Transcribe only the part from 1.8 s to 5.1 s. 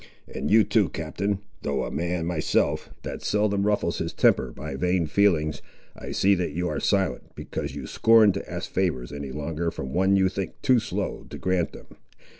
a man myself, that seldom ruffles his temper by vain